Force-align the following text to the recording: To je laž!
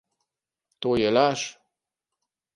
To 0.81 0.95
je 1.01 1.11
laž! 1.17 1.45